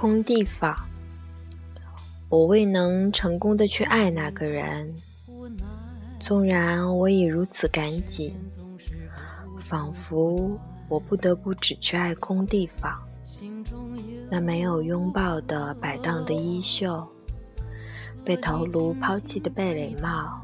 [0.00, 0.74] 空地方，
[2.30, 4.96] 我未能成功的去爱那个人，
[6.18, 8.34] 纵然我已如此赶紧，
[9.60, 10.58] 仿佛
[10.88, 12.98] 我不得不只去爱空地方。
[14.30, 17.06] 那没有拥抱的摆荡的衣袖，
[18.24, 20.40] 被头颅抛弃的贝雷帽，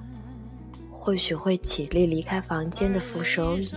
[0.93, 3.73] 或许会起立离开房间的扶手椅，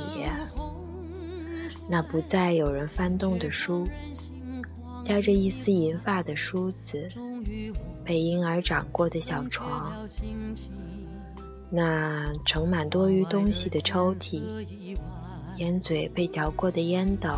[1.89, 3.87] 那不再有人翻动的书，
[5.09, 7.09] 夹着一丝银发的梳子，
[8.05, 9.91] 被婴儿掌过的小床，
[11.71, 14.39] 那盛满多余东西的抽屉，
[15.57, 17.33] 烟嘴被嚼过的烟斗。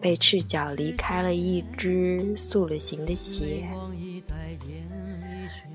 [0.00, 3.68] 被赤脚离开了一只塑了形的鞋，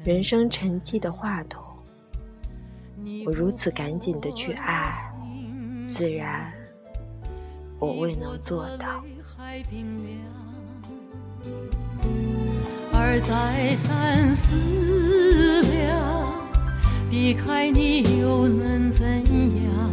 [0.04, 1.64] 人生沉寂的话筒，
[3.28, 4.92] 我如此赶紧的去爱，
[5.86, 6.52] 自然
[7.78, 9.04] 我未能做到。
[13.22, 16.34] 再三思量，
[17.10, 19.92] 避开你又能怎样？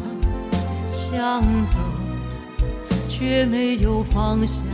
[0.89, 1.78] 想走。
[3.08, 4.64] 却没有方向，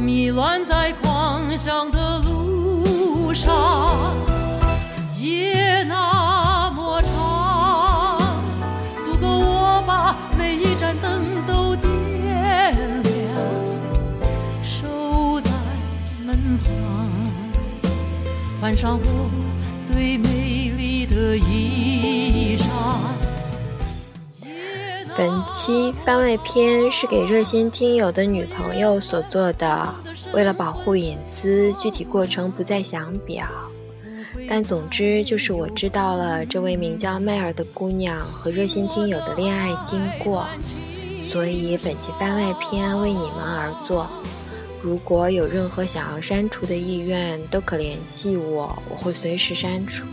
[0.00, 3.52] 迷乱在狂想的路上，
[16.58, 17.10] 旁，
[18.60, 19.30] 换上我
[19.80, 22.66] 最美丽的衣裳。
[25.16, 29.88] 本期番外篇是给热心听友的女朋友所做的，
[30.34, 33.46] 为了保护隐私，具体过程不再详表。
[34.48, 40.46] 但总之就是我知道了这位名叫麦尔的姑娘和热心听友的恋爱经过，
[41.30, 44.06] 所以本期番外篇为你们而做。
[44.86, 50.06] 如果有任何想要删除的意愿，都可联系我，我会随时删除。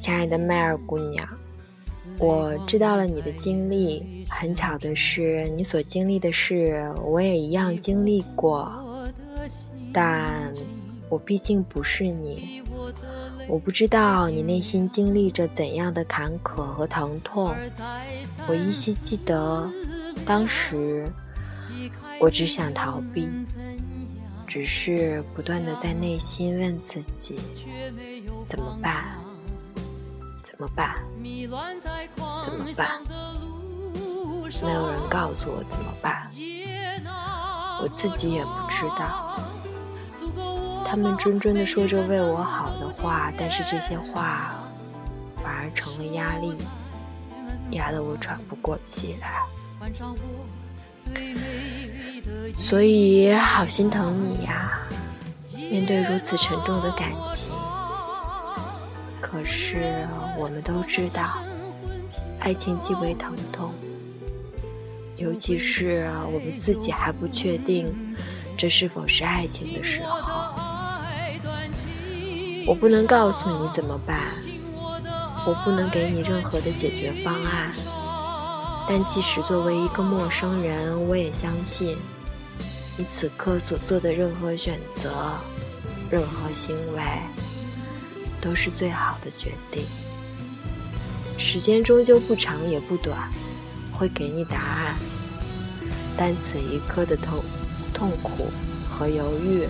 [0.00, 1.28] 亲爱的麦尔姑娘，
[2.16, 4.24] 我知道了你的经历。
[4.30, 8.72] 很巧的是，你所经历的事，我也一样经历过。
[9.92, 10.50] 但
[11.10, 12.62] 我毕竟不是你，
[13.48, 17.52] 我不知道你内心经历着怎样的坎坷和疼痛。
[18.46, 19.68] 我依稀记得，
[20.24, 21.12] 当时
[22.20, 23.28] 我只想逃避，
[24.46, 27.40] 只是不断的在内心问自己：
[28.46, 29.18] 怎么办？
[30.44, 30.94] 怎么办？
[32.44, 33.02] 怎么办？
[34.62, 36.30] 没有人告诉我怎么办，
[37.82, 39.36] 我自己也不知道。
[40.90, 44.56] 他们谆谆的说着为我好的话，但是这些话
[45.36, 46.52] 反而成了压力，
[47.70, 49.40] 压得我喘不过气来。
[52.56, 54.80] 所以好心疼你呀，
[55.70, 57.52] 面对如此沉重的感情。
[59.20, 61.38] 可是我们都知道，
[62.40, 63.72] 爱情极为疼痛，
[65.16, 67.94] 尤其是我们自己还不确定
[68.58, 70.29] 这是否是爱情的时候。
[72.70, 74.20] 我不能告诉你怎么办，
[75.44, 77.72] 我不能给你任何的解决方案。
[78.88, 81.96] 但即使作为一个陌生人，我也相信，
[82.96, 85.10] 你此刻所做的任何选择，
[86.12, 87.02] 任何行为。
[88.40, 89.84] 都是最好的决定。
[91.38, 93.18] 时间终究不长也不短，
[93.92, 94.94] 会给你答案。
[96.16, 97.42] 但此一刻的痛、
[97.92, 98.48] 痛苦
[98.88, 99.66] 和犹豫，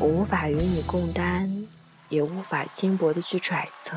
[0.00, 1.66] 我无法与你共担，
[2.08, 3.96] 也无法轻薄的去揣测。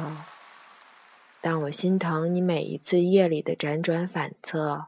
[1.39, 4.87] 但我心疼你每一次夜里的辗转反侧，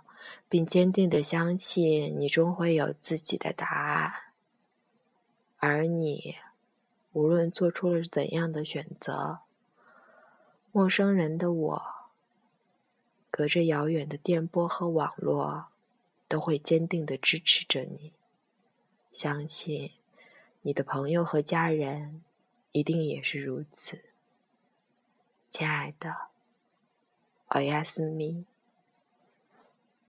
[0.49, 4.11] 并坚定的相信你终会有自己的答案。
[5.57, 6.35] 而你。
[7.11, 9.41] 无论做出了怎样的选择，
[10.71, 11.83] 陌生人的我，
[13.29, 15.67] 隔着遥远的电波和网络，
[16.27, 18.13] 都会坚定的支持着你。
[19.11, 19.91] 相信
[20.65, 22.23] 你的朋友和家人
[22.71, 23.99] 一定也是如此，
[25.49, 26.29] 亲爱的，
[27.47, 28.45] 奥亚斯米。